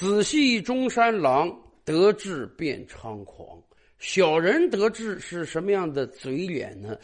[0.00, 3.46] 仔细中山狼，得志便猖狂。
[3.98, 6.96] 小人得志是什么样的嘴脸呢？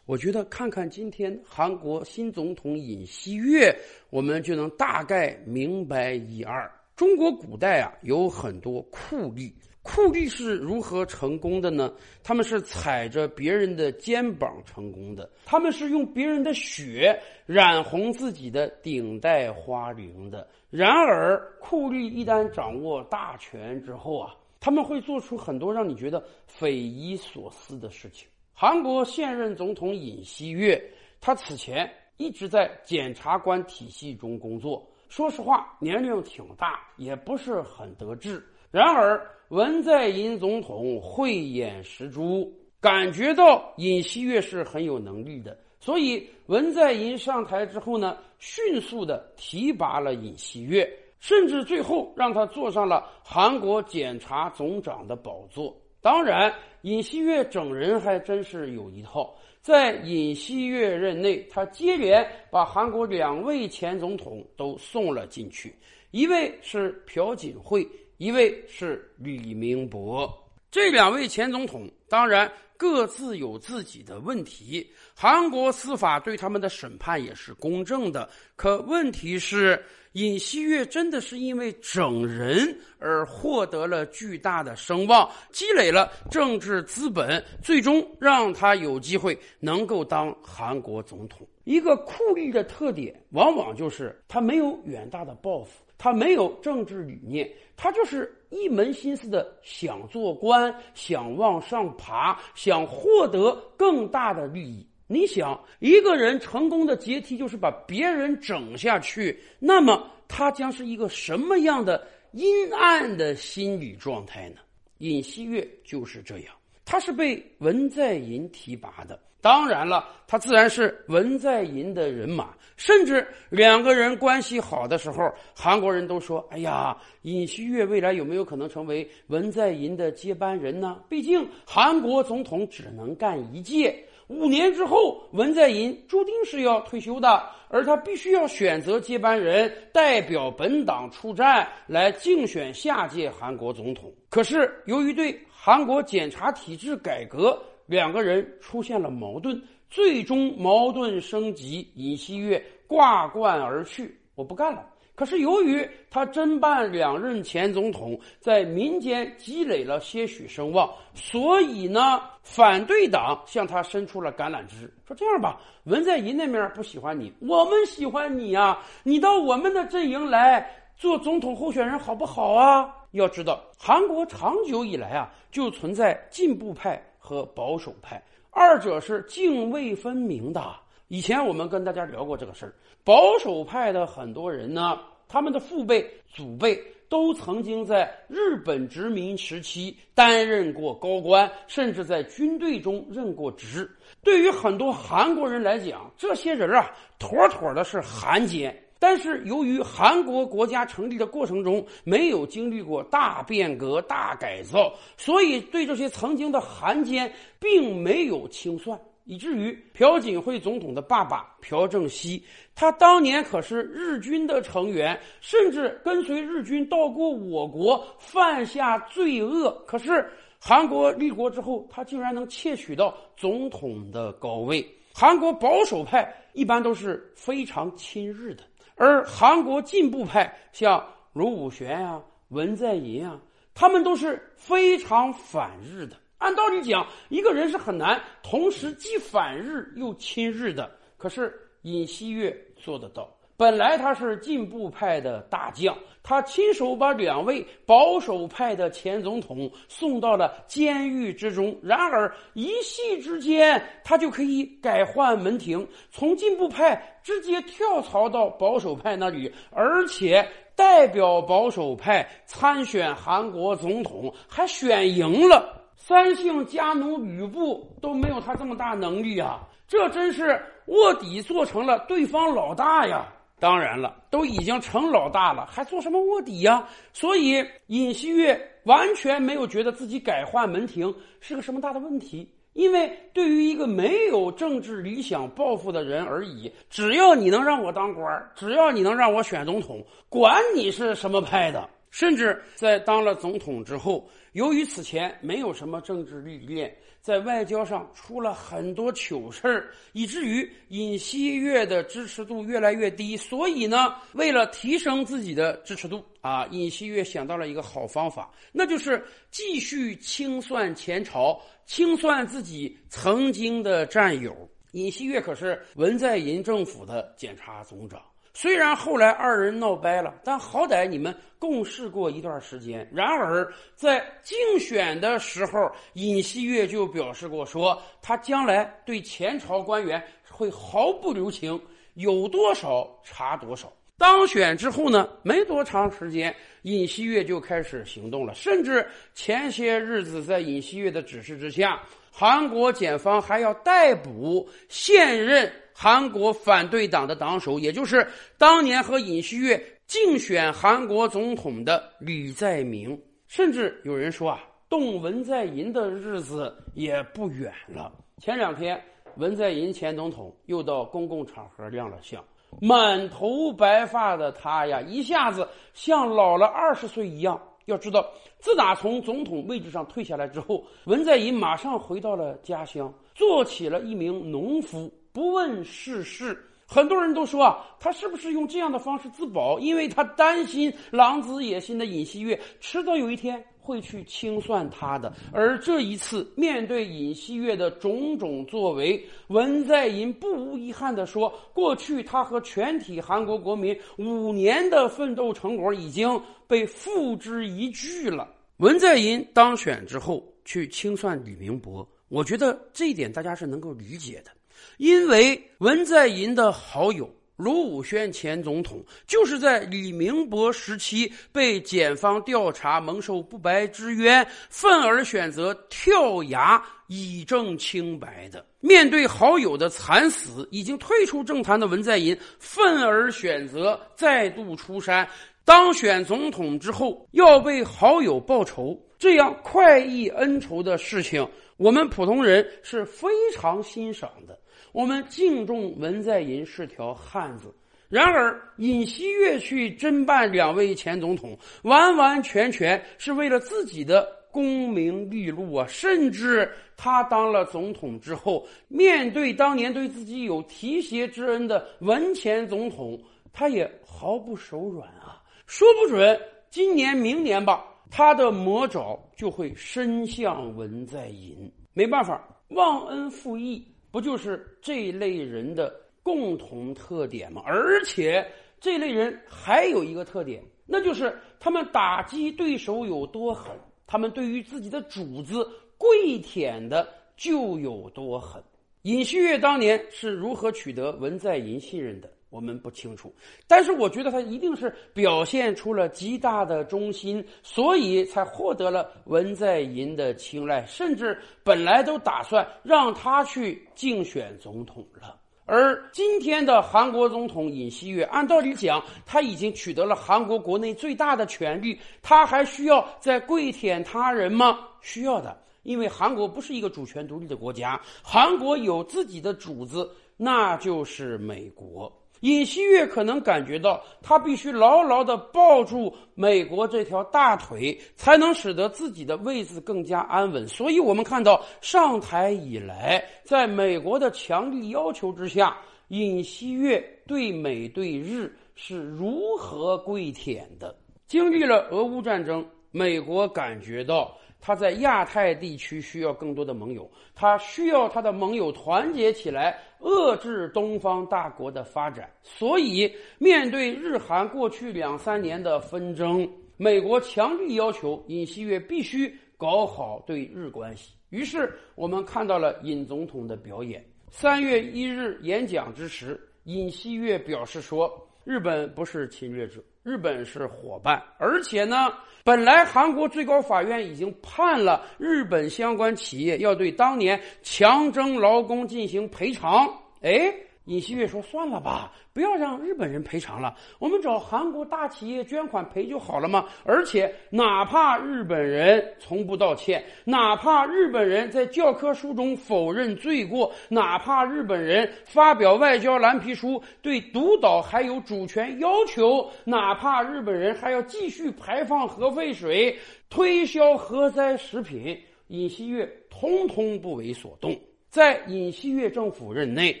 [0.06, 6.66] 我觉得看看今天韩国新总统尹锡悦，我们就能大概明白一二。
[6.96, 9.52] 中国古代啊，有很多酷吏。
[9.86, 11.92] 酷吏是如何成功的呢？
[12.24, 17.16] 他们是踩着别人的肩膀成功的，他们是用别人的血
[17.46, 20.46] 染红自己的顶戴花翎的。
[20.70, 28.28] 然而，酷吏一旦掌握大权之后啊，他们会做出很多让你觉得匪夷所思的事情。
[28.52, 30.82] 韩国现任总统尹锡悦，
[31.20, 38.44] 他此前一直在检察官体系中工作，说实话，年龄挺大，也不是很得志。
[38.72, 50.88] 然而，文在寅总统慧眼识珠，感觉到尹锡悦是很有能力的，所以文在寅上台之后呢，迅速的提拔了尹锡悦，
[51.20, 55.76] 甚至最后让他坐上了韩国检察总长的宝座。
[56.00, 65.72] 当然，尹锡悦整人还真是有一套，在尹锡悦任内，他接连把韩国两位前总统都送了进去，
[66.10, 67.86] 一位是朴槿惠。
[68.18, 70.32] 一位是李明博，
[70.70, 78.28] 这两位前总统当然各自有自己的问题，韩国司法对他们的审判也是公正的。
[78.56, 91.46] 可问题是，尹锡悦真的是因为整人而获得了巨大的声望，积累了政治资本，最终让他有机会能够当韩国总统。
[91.64, 95.82] 一个酷吏的特点，往往就是他没有远大的抱负。
[95.98, 104.86] 他没有政治理念，他就是一门心思的想做官，想往上爬，想获得更大的利益。
[105.08, 114.56] 你想，一个人成功的阶梯就是把别人整下去，那么他将是一个什么样的阴暗的心理状态呢？
[114.98, 119.20] 尹锡悦就是这样，他是被文在寅提拔的。
[119.46, 130.98] 当然了，他自然是文在寅的人马，甚至两个人关系好的时候，韩国人都说：“哎呀，尹锡悦未来有没有可能成为文在寅的接班人呢？
[131.08, 133.96] 毕竟韩国总统只能干一届，
[134.26, 144.12] 五年之后文在寅注定是要退休的，而他必须要选择接班人，代表本党出战来竞选下届韩国总统。
[144.28, 147.56] 可是由于对韩国检察体制改革，
[147.86, 154.84] 两个人出现了矛盾，最终矛盾升级，尹锡悦挂冠而去，我不干了。
[155.14, 172.94] 可是由于他侦办两任前总统，在民间积累了些许声望，所以呢，反对党向他伸出了橄榄枝，说这样吧，文在寅那面不喜欢你，我们喜欢你啊，你到我们的阵营来做总统候选人好不好啊？
[173.12, 177.02] 要知道，韩国长久以来啊，就存在进步派。
[177.26, 178.22] 和保守派
[178.52, 180.62] 二者是泾渭分明的。
[181.08, 182.72] 以前我们跟大家聊过这个事儿。
[183.02, 193.90] 保守派的很多人呢，他们的父辈、祖辈都曾经在日本殖民时期担任过高官，甚至在军队中任过职。
[194.22, 198.76] 对于很多韩国人来讲，这些人啊，妥妥的是汉奸。
[199.08, 212.42] 但是由于韩国国家成立的过程中没有经历过大变革、大改造，所以对这些曾经的汉奸并没有清算，以至于朴槿惠总统的爸爸朴正熙，
[212.74, 219.70] 他当年可是日军的成员，甚至跟随日军到过我国，犯下罪恶。
[219.86, 220.28] 可是
[220.58, 224.84] 韩国立国之后，他竟然能窃取到总统的高位。
[225.14, 228.64] 韩国保守派一般都是非常亲日的。
[228.96, 233.38] 而韩国进步派，像卢武铉啊、文在寅啊，
[233.74, 236.16] 他们都是非常反日的。
[236.38, 240.90] 按道理讲，一个人是很难同时既反日又亲日的。
[241.18, 243.35] 可是尹锡悦做得到。
[243.56, 251.74] 本来他是进步派的大将，他亲手把两位保守派的前总统送到了监狱之中。
[251.82, 265.82] 然而一夕之间，他就可以改换门庭，从进步派直接跳槽到保守派那里，而且代表保守派参选韩国总统，还选赢了。
[265.96, 269.66] 三姓家奴吕布都没有他这么大能力啊！
[269.88, 273.26] 这真是卧底做成了对方老大呀！
[273.58, 276.86] 当然了，都已经成老大了，还做什么卧底呀？
[277.12, 291.88] 所以尹锡悦完全没有觉得自己改换门庭是个什么大的问题，因为对于一个没有政治理想抱负的人而已，只要你能让我当官，只要你能让我选总统，管你是什么派的。
[292.08, 296.94] 甚至在当了总统之后，由于此前没有什么政治历练，
[297.26, 303.36] 在外交上出了很多糗事儿，以至于尹锡悦的支持度越来越低。
[303.36, 314.56] 所以呢，为了提升自己的支持度啊，尹锡悦想到了一个好方法，那就是继续清算前朝，清算自己曾经的战友。
[314.92, 318.22] 尹锡悦可是文在寅政府的检察总长。
[318.58, 323.06] 虽然后来二人闹掰了，但好歹你们共事过一段时间。
[323.12, 325.78] 然而在竞选的时候，
[326.14, 331.78] 尹锡悦就表示过，说他将来对前朝官员会毫不留情，
[332.14, 333.92] 有多少查多少。
[334.16, 342.00] 当选之后呢，没多长时间，尹锡悦就开始行动了，甚至前些日子在尹锡悦的指示之下，
[342.32, 345.70] 韩国检方还要逮捕现任。
[345.98, 348.28] 韩国反对党的党首，也就是
[348.58, 358.12] 当年和尹锡悦竞选韩国总统的李在明，甚至有人说啊，动文在寅的日子也不远了。
[358.42, 359.02] 前两天，
[359.36, 362.44] 文在寅前总统又到公共场合亮了相，
[362.78, 367.58] 满头白发的他呀，一下子像老了二十岁一样。
[367.86, 368.28] 要知道，
[368.58, 375.10] 自打从总统位置上退下来之后，文在寅马上回到了家乡，做起了一名农夫。
[375.36, 376.56] 不问世事，
[376.86, 379.78] 很多人都说啊，他是不是用这样的方式自保？
[379.78, 385.30] 因为他担心狼子野心的尹锡悦迟早有一天会去清算他的。
[385.52, 398.48] 而这一次，面对尹锡悦的种种作为，文在寅不无遗憾地说：过去他和全体韩国国民五年的奋斗成果已经被付之一炬了。
[398.78, 404.50] 文在寅当选之后去清算李明博，我觉得这一点大家是能够理解的。
[404.98, 418.64] 因为文在寅的好友卢武铉前总统就是在李明博时期被检方调查蒙受不白之冤，愤而选择跳崖以证清白的。
[418.80, 425.26] 面对好友的惨死，已经退出政坛的文在寅愤而选择再度出山。
[425.64, 434.56] 当选总统之后，要为好友报仇，这样快意恩仇的事情，我们普通人是非常欣赏的。
[434.96, 437.70] 我们敬重文在寅是条汉子，
[438.08, 445.86] 然而尹锡悦去侦办两位前总统，完完全全是为了自己的功名利禄啊！
[445.86, 453.22] 甚至他当了总统之后，面对当年对自己有提携之恩的文前总统，
[453.52, 455.42] 他也毫不手软啊！
[455.66, 456.40] 说不准
[456.70, 461.70] 今年、明年吧，他的魔爪就会伸向文在寅。
[461.92, 463.86] 没办法，忘恩负义。
[464.16, 467.60] 不就是这类人的共同特点吗？
[467.66, 473.76] 而且这类人还有一个特点，那就是他们打击对手有多狠，
[474.06, 475.68] 他们对于自己的主子
[475.98, 478.62] 跪舔的就有多狠。
[479.02, 482.32] 尹锡悦当年是如何取得文在寅信任的？
[482.48, 483.34] 我们不清楚，
[483.66, 495.38] 但是我觉得他一定是表现出了极大的忠心，所以才获得了文在寅的青睐，甚至本来都打算让他去竞选总统了。
[495.68, 504.78] 而今天的韩国总统尹锡悦，按道理讲，他已经取得了韩国国内最大的权力，他还需要再跪舔他人吗？
[505.00, 512.10] 需要的，因为韩国不是一个主权独立的国家，韩国有自己的主子，那就是美国。
[512.46, 520.64] 尹锡悦可能感觉到，他必须牢牢地抱住美国这条大腿，才能使得自己的位置更加安稳。
[520.68, 525.76] 所以，我们看到上台以来，在美国的强力要求之下，
[526.06, 530.94] 尹锡悦对美对日是如何跪舔的。
[531.26, 534.32] 经历了俄乌战争，美国感觉到。
[534.66, 542.28] 他在亚太地区需要更多的盟友，他需要他的盟友团结起来，遏制东方大国的发展。
[542.42, 543.08] 所以，
[543.38, 551.12] 面对日韩过去两三年的纷争，美国强力要求尹锡悦必须搞好对日关系。
[551.28, 554.04] 于是，我们看到了尹总统的表演。
[554.32, 562.12] 三月一日演讲之时，尹锡悦表示说：“日本不是侵略者。”日本是伙伴，而且呢，
[562.46, 569.92] 本来韩国最高法院已经判了日本相关企业要对当年强征劳工进行赔偿。
[570.22, 570.54] 哎，
[570.86, 576.64] 尹锡悦说：“算了吧，不要让日本人赔偿了，我们找韩国大企业捐款赔就好了嘛。
[576.84, 592.96] 而且，哪怕日本人从不道歉，哪怕日本人在教科书中否认罪过，哪怕日本人发表外交蓝皮书对独岛还有主权要求，哪怕日本人还要继续排放核废水、
[593.28, 597.76] 推销核灾食品，尹锡悦通通不为所动。
[598.08, 600.00] 在尹锡悦政府任内。”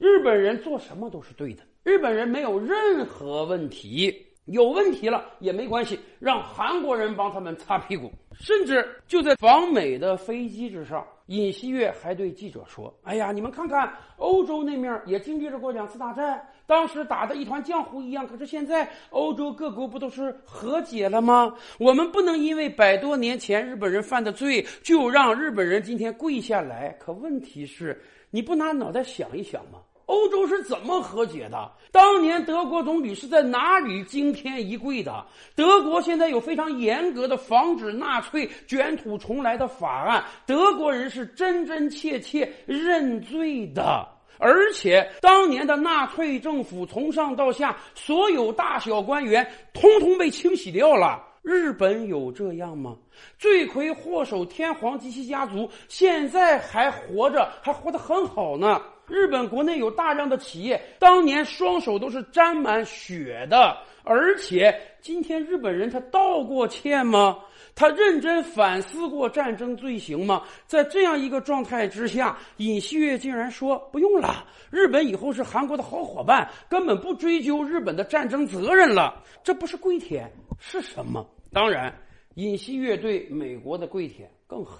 [0.00, 4.10] 日本人做什么都是对的，日本人没有任何问题，
[4.46, 8.10] 有问题了也没关系，让韩国人帮他们擦屁股。
[8.32, 21.54] 甚至就在访美的飞机之上，尹锡悦还对记者说：“哎呀，你们看看，欧洲那面也经历了过两次大战，当时打得一团浆糊一样，可是现在欧洲各国不都是和解了吗？
[21.78, 26.96] 我们不能因为百多年前日本人犯的罪，就让日本人今天跪下来。
[26.98, 29.80] 可问题是，你不拿脑袋想一想吗？”
[30.10, 31.70] 欧洲是怎么和解的？
[31.92, 35.24] 当年德国总理是在哪里惊天一跪的？
[35.54, 44.04] 德国现在有非常严格的防止纳粹卷土重来的法案，德国人是真真切切认罪的。
[44.36, 51.24] 而且当年的纳粹政府从上到下所有大小官员通通被清洗掉了。
[51.42, 52.96] 日本有这样吗？
[53.38, 58.82] 罪魁祸首天皇及其家族现在还活着，还活得很好呢。
[59.10, 67.38] 日本国内有大量的企业，当年双手都是沾满血的，而且今天日本人他道过歉吗？
[67.74, 70.42] 他认真反思过战争罪行吗？
[70.66, 79.22] 在这样一个状态之下，尹锡悦竟然说不用了，日本以后是韩国的好伙伴，根本不追究日本的战争责任了。
[79.42, 81.26] 这不是跪舔是什么？
[81.52, 81.92] 当然，
[82.34, 84.78] 尹锡悦对美国的跪舔更狠。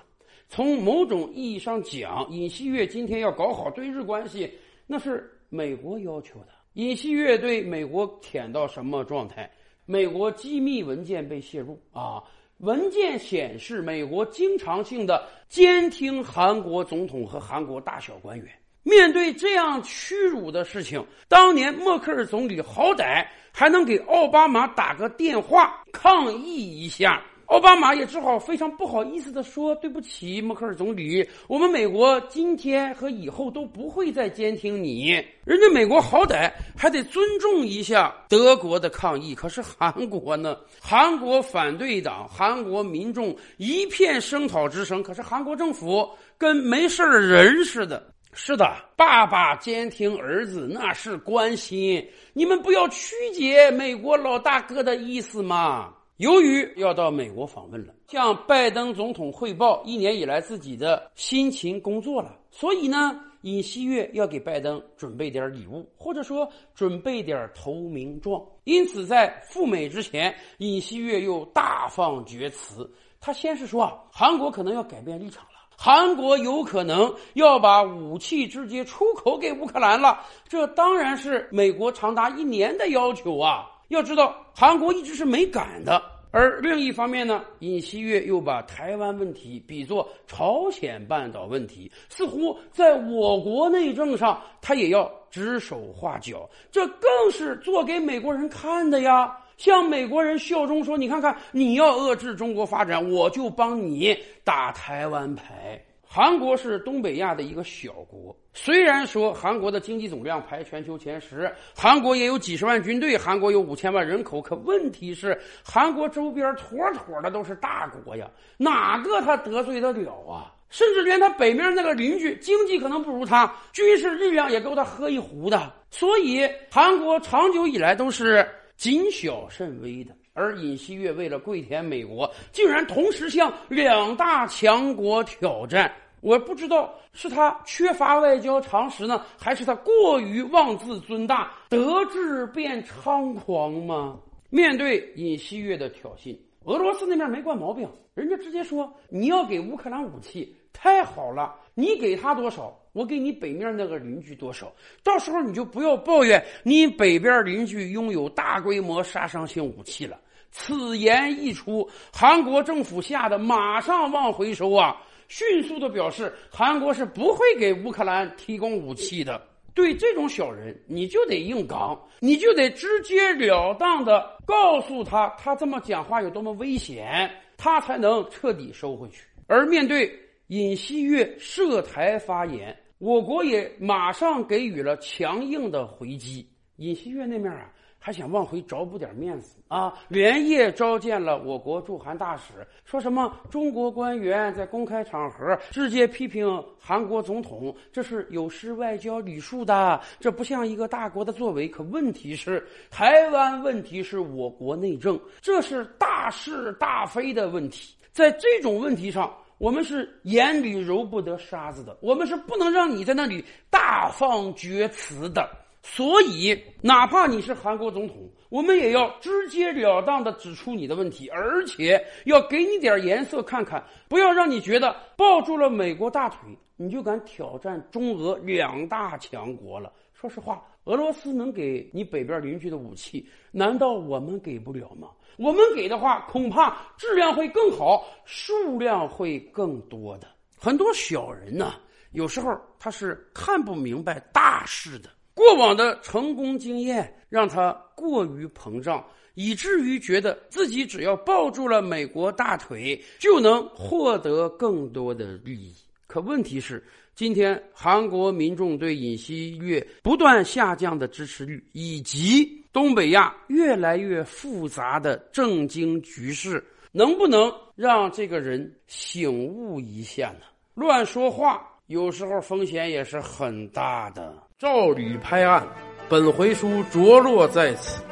[0.50, 4.52] 从某种意义上讲，尹锡悦今天要搞好对日关系，
[4.84, 6.48] 那是美国要求的。
[6.72, 9.48] 尹锡悦对美国舔到什么状态？
[9.86, 12.20] 美国机密文件被泄露啊！
[12.58, 18.48] 文件显示，美国经常性的监听韩国总统和韩国大小官员。
[18.82, 27.22] 面对这样屈辱的事情，当年默克尔总理好歹还能给奥巴马打个电话抗议一下。
[27.50, 35.14] 奥巴马也只好非常不好意思的说：“对不起，默克尔总理，我们美国今天和以后都不会再监听你。
[35.44, 40.56] 人家美国好歹还得尊重一下德国的抗议，可是韩国呢？
[40.80, 48.00] 韩国反对党、韩国民众一片声讨之声，可是韩国政府跟没事人似的。
[48.32, 68.38] 是的，爸爸监听儿子那是关心，你们不要曲解美国老大哥的意思嘛。”由于要到美国访问了，向拜登总统汇报一年以来自己的辛勤工作了，所以呢，尹锡悦要给拜登准备点礼物，或者说准备点投名状。
[68.64, 72.86] 因此，在赴美之前，尹锡悦又大放厥词。
[73.18, 80.20] 他先是说啊，韩国可能要改变立场了，韩国有可能要把武器直接出口给乌克兰了。
[80.46, 83.70] 这当然是美国长达一年的要求啊。
[83.90, 86.02] 要知道，韩国一直是没敢的。
[86.32, 99.36] 而另一方面呢，尹锡悦又把台湾问题比作朝鲜半岛问题，似乎在我国内政上他也要指手画脚，这更是做给美国人看的呀！
[99.56, 105.84] 向美国人效忠，说你看看，你要遏制中国发展，我就帮你打台湾牌。
[106.12, 120.52] 韩国是东北亚的一个小国，虽然说韩国的经济总量排全球前十，韩国也有几十万军队，韩国有五千万人口，可问题是韩国周边妥妥的都是大国呀，哪个他得罪得了啊？
[120.68, 128.44] 甚至连他北面那个邻居，经济可能不如他，军事力量也够他喝一壶的，所以韩国长久以来都是
[128.76, 130.12] 谨小慎微的。
[130.32, 135.92] 而尹锡悦为了跪舔美国，竟然同时向两大强国挑战。
[136.20, 144.18] 我不知道是他缺乏外交常识呢，还是他过于妄自尊大，得志便猖狂吗？
[144.50, 160.18] 面对尹锡悦的挑衅，俄罗斯那边没惯毛病，人家直接说：“你要给乌克兰武器，太好了，你给他多少，我给你北面那个邻居多少，到时候你就不要抱怨你北边邻居拥有大规模杀伤性武器了。”
[160.52, 165.00] 此言一出，韩国政府吓得马上往回收啊！
[165.28, 169.40] 迅速的表示，韩国是不会给乌克兰提供武器的。
[169.72, 179.22] 对这种小人，你就得硬刚，你就得直截了当的告诉他，他这么讲话有多么危险，他才能彻底收回去。
[179.46, 180.12] 而面对
[180.50, 186.44] 尹锡悦涉台发言，我国也马上给予了强硬的回击。
[186.76, 187.72] 尹锡悦那面啊。
[188.02, 189.92] 还想往回找补点面子啊！
[190.08, 201.68] 连夜召见了我国驻韩大使，说什么中国官员在公开场合直接批评韩国总统，这是有失外交礼数的，这不像一个大国的作为。
[201.68, 207.94] 可问题是，台湾问题是我国内政，这是大是大非的问题。
[208.12, 215.46] 在这种问题上，我们是眼里揉不得沙子的，我们是不能让你在那里大放厥词的。
[215.82, 218.16] 所以，哪怕你是韩国总统，
[218.48, 226.38] 我们也要直截了当的指出你的问题，而且要给你点颜色看看，不要让你觉得抱住了美国大腿，
[226.76, 229.92] 你就敢挑战中俄两大强国了。
[230.14, 235.08] 说实话，俄罗斯能给你北边邻居的武器，难道我们给不了吗？
[235.36, 240.26] 我们给的话，恐怕质量会更好，数量会更多的。
[240.58, 241.74] 很多小人呢，
[242.12, 245.08] 有时候他是看不明白大事的。
[245.32, 249.02] 过往的成功经验让他过于膨胀，
[249.34, 255.74] 以至于觉得自己只要抱住了美国大腿，就能获得更多的利益。
[256.10, 270.46] 可问题是，今天韩国民众对尹锡悦不断下降的支持率，以及东北亚越来越复杂的政经局势，能不能让这个人醒悟一下呢？
[270.74, 274.34] 乱说话有时候风险也是很大的。
[274.58, 275.64] 赵吕拍案，
[276.08, 278.02] 本回书着落在此。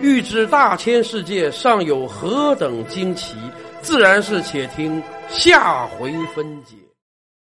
[0.00, 3.34] 欲知大千世界尚有何等惊奇，
[3.82, 6.76] 自然是且听下回分解。